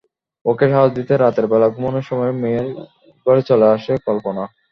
ওকে 0.45 0.65
সাহস 0.71 0.89
দিতে 0.97 1.13
রাতের 1.15 1.45
বেলা 1.51 1.67
ঘুমানোর 1.75 2.05
সময় 2.09 2.33
মেয়ের 2.41 2.67
ঘরে 3.25 3.41
চলে 3.49 3.67
আসে 3.75 3.93
কল্পনা। 4.07 4.43